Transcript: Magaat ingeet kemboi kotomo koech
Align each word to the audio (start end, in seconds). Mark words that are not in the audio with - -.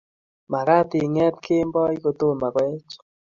Magaat 0.51 0.89
ingeet 1.05 1.35
kemboi 1.43 1.95
kotomo 2.03 2.47
koech 2.55 2.93